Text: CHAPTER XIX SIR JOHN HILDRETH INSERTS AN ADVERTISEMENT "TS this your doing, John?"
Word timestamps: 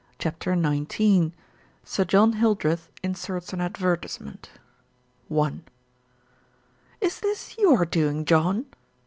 CHAPTER 0.17 0.59
XIX 0.59 1.31
SIR 1.83 2.05
JOHN 2.05 2.33
HILDRETH 2.33 2.89
INSERTS 3.03 3.53
AN 3.53 3.61
ADVERTISEMENT 3.61 4.49
"TS 5.29 7.19
this 7.19 7.55
your 7.59 7.85
doing, 7.85 8.25
John?" 8.25 8.65